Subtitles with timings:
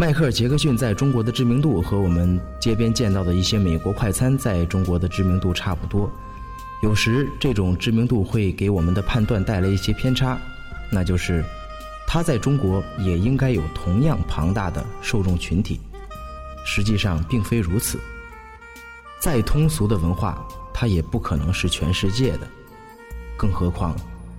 [0.00, 6.10] 迈克尔·杰克逊在中国的知名度和我们街边见到的一些美国快餐在中国的知名度差不多。
[6.82, 10.38] 有时这种知名度会给我们的判断带来一些偏差，
[10.90, 11.44] 那就是
[12.06, 15.78] 他在中国也应该有同样庞大的受众群体。
[16.64, 18.00] 实际上并非如此。
[19.18, 22.48] 再通俗的文化，它也不可能是全世界的，
[23.36, 23.94] 更何况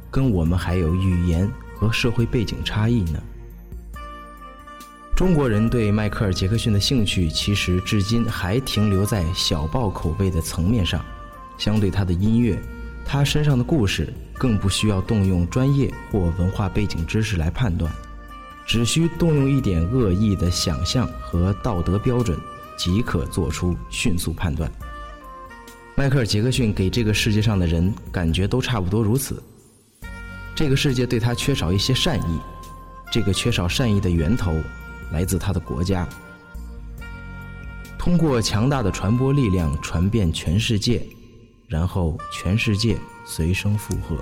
[0.09, 3.21] 跟我们还有语言和社会背景差异呢？
[5.21, 10.99] 中国人对迈克尔·杰克逊的兴趣，其实至今还停留在小报口味的层面上。
[11.59, 12.59] 相对他的音乐，
[13.05, 17.93] 他身上的故事，更不需要动用专业或文化背景知识来判断，
[18.65, 22.35] 只需动用一点恶意的想象和道德标准，
[22.75, 24.71] 即可做出迅速判断。
[25.93, 29.41] 迈克尔·杰克逊给这个世界上的人感觉都差不多如此。
[30.55, 32.39] 这个世界对他缺少一些善意，
[33.13, 34.51] 这个缺少善意的源头。
[35.11, 36.07] 来自他的国家，
[37.97, 41.05] 通过强大的传播力量传遍全世界，
[41.67, 44.17] 然后全世界随声附和。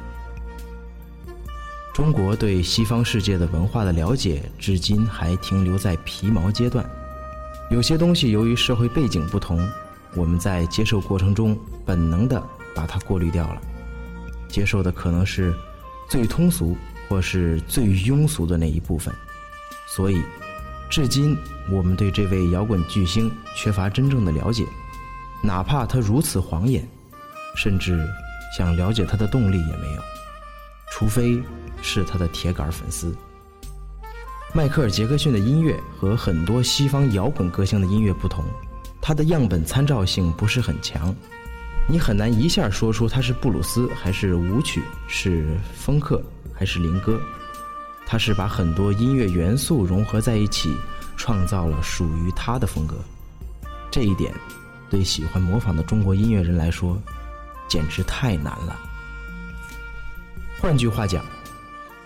[1.93, 6.83] 中国对西方世界的文化的了解，至今还停留在皮毛阶段。
[7.69, 9.69] 有些东西由于社会背景不同，
[10.15, 12.41] 我们在接受过程中本能的
[12.73, 13.61] 把它过滤掉了，
[14.47, 15.53] 接受的可能是
[16.09, 16.75] 最通俗
[17.07, 19.13] 或是最庸俗的那一部分，
[19.87, 20.21] 所以。
[20.89, 21.37] 至今，
[21.69, 24.65] 我们对这位摇滚巨星缺乏真正的了解，
[25.43, 26.83] 哪怕他如此晃眼，
[27.55, 28.07] 甚至
[28.57, 30.01] 想了解他的动力也没有，
[30.91, 31.39] 除非
[31.81, 33.15] 是他的铁杆粉丝。
[34.51, 38.43] 迈克尔·杰克逊的音乐和很多西方摇滚歌星的音乐不同，
[38.99, 41.15] 他的样本参照性不是很强，
[41.87, 46.19] 你很难一下说出他是布鲁斯还是舞曲，是风克
[46.51, 47.21] 还是灵歌。
[48.11, 50.75] 他是把很多音乐元素融合在一起，
[51.15, 52.95] 创造了属于他的风格。
[53.91, 54.33] 这一点，
[54.89, 56.99] 对喜欢模仿的中国音乐人来说，
[57.67, 58.75] 简直太难了。
[60.59, 61.23] 换句话讲，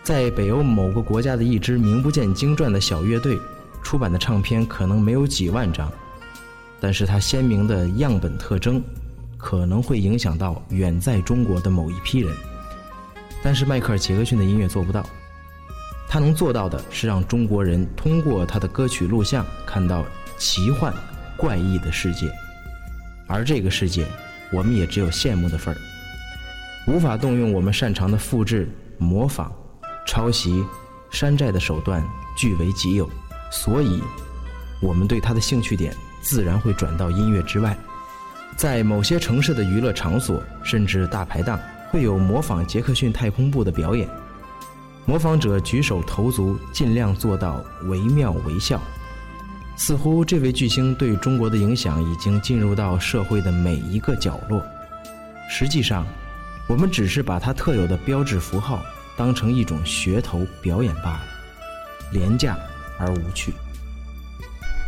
[0.03, 3.39] 在北欧某个国家的一支名不见经传的小乐队，
[3.81, 5.89] 出版的唱片可能没有几万张，
[6.81, 8.83] 但是它鲜明的样本特征，
[9.37, 12.35] 可能会影响到远在中国的某一批人。
[13.41, 15.05] 但是迈克尔·杰克逊的音乐做不到。
[16.13, 20.05] 他能做到的是让中国人通过他的歌曲录像看到
[20.37, 20.93] 奇幻、
[21.35, 22.31] 怪异的世界，
[23.25, 24.05] 而这个世界，
[24.51, 25.77] 我们也只有羡慕的份儿，
[26.85, 28.69] 无法动用我们擅长的复制、
[28.99, 29.51] 模仿、
[30.05, 30.63] 抄袭、
[31.09, 32.07] 山寨的手段
[32.37, 33.09] 据为己有，
[33.51, 33.99] 所以，
[34.83, 37.75] 我们对他的兴趣点自然会转到音乐之外，
[38.55, 41.59] 在某些城市的娱乐场所，甚至大排档，
[41.89, 44.07] 会有模仿杰克逊太空步的表演。
[45.05, 48.81] 模仿者举手投足尽量做到惟妙惟肖，
[49.75, 54.63] 似乎这位巨星对中国的影响已经进入到社会的每一个角落。
[55.49, 56.05] 实际上，
[56.67, 58.81] 我们只是把他特有的标志符号
[59.17, 61.23] 当成一种噱头表演罢了，
[62.13, 62.57] 廉价
[62.97, 63.53] 而无趣。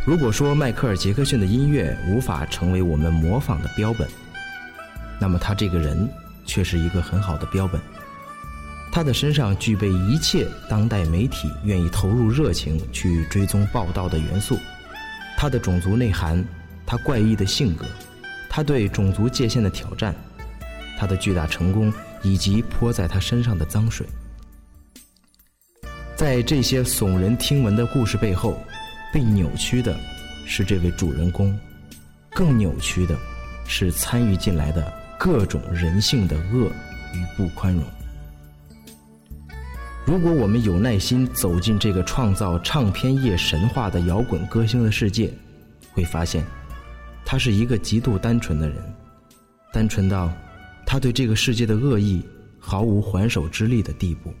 [0.06, 4.08] 如果说迈克尔·杰克逊的音乐无法成为我们模仿的标本，
[5.20, 6.08] 那么他这个人
[6.46, 7.78] 却是一个很好的标本。
[8.96, 14.58] 他的身上具备一切当代媒体愿意投入热情去追踪报道的元素，
[15.36, 16.42] 他的种族内涵，
[16.86, 17.84] 他怪异的性格，
[18.48, 20.14] 他对种族界限的挑战，
[20.98, 21.92] 他的巨大成功
[22.22, 24.06] 以及泼在他身上的脏水，
[26.16, 28.58] 在这些耸人听闻的故事背后，
[29.12, 29.94] 被扭曲的
[30.46, 31.54] 是这位主人公，
[32.30, 33.14] 更扭曲的
[33.66, 36.70] 是参与进来的各种人性的恶
[37.12, 37.84] 与不宽容。
[40.06, 45.34] 如果我们有耐心走进这个创造唱片业神话的摇滚歌星的世界，
[45.92, 46.46] 会发现，
[47.24, 48.76] 他是一个极度单纯的人，
[49.72, 50.32] 单纯到
[50.86, 52.22] 他对这个世界的恶意
[52.56, 54.32] 毫无还手之力的地步。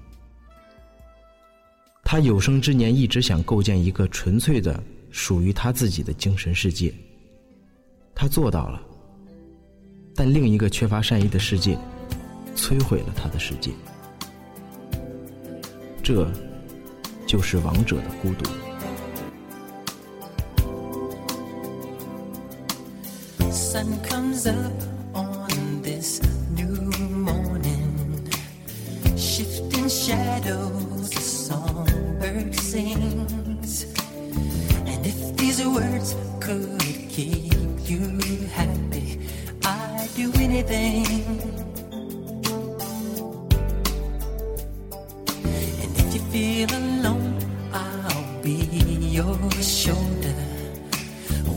[2.04, 4.80] 他有生之年一直想构建一个纯粹的
[5.10, 6.94] 属于他自己的精神世界，
[8.14, 8.80] 他做到了，
[10.14, 11.76] 但另一个缺乏善意的世界，
[12.54, 13.72] 摧毁了他的世界。
[16.05, 16.29] 这
[17.25, 18.49] 就是王者的孤独。
[23.51, 24.71] Sun comes up
[25.13, 26.21] on this
[26.55, 28.29] new morning,
[29.15, 33.85] shifting shadows, a songbird sings.
[34.85, 37.53] And if these words could keep
[37.89, 38.19] you
[38.53, 39.19] happy,
[39.63, 41.64] I'd do anything.
[46.36, 47.38] Feel alone,
[47.72, 48.58] I'll be
[49.16, 50.36] your shoulder.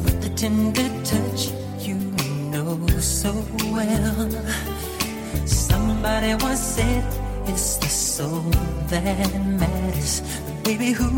[0.04, 1.42] With a tender touch
[1.88, 1.96] you
[2.52, 3.31] know so
[3.76, 4.30] well.
[5.46, 7.04] Somebody once said
[7.46, 8.52] it's the soul
[8.92, 9.30] that
[9.60, 10.22] matters.
[10.46, 11.10] But baby, who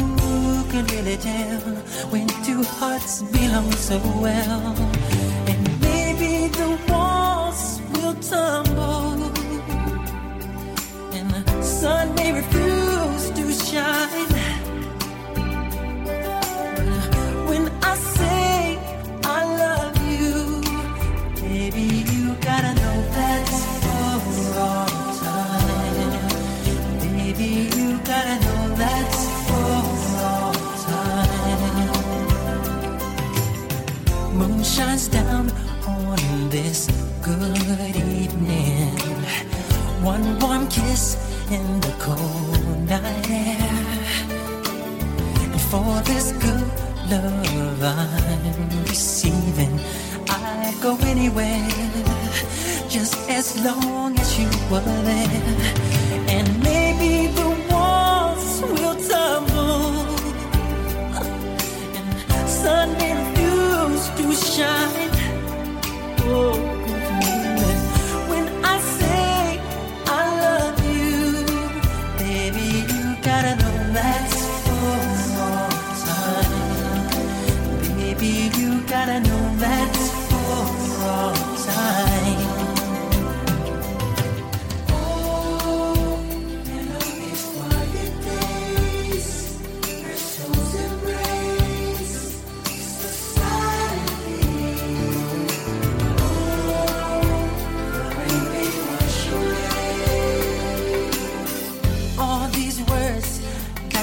[0.72, 1.62] can really tell
[2.13, 5.00] when two hearts belong so well?
[40.03, 41.15] One warm kiss
[41.51, 43.57] in the cold night air.
[45.44, 46.68] And for this good
[47.12, 49.80] love I'm receiving,
[50.27, 51.69] I'd go anywhere
[52.89, 55.44] just as long as you were there.
[56.27, 56.63] And